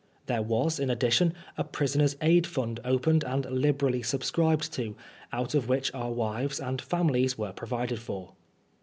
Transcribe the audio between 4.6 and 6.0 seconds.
to, out of which